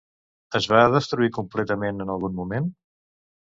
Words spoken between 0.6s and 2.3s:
va destruir completament en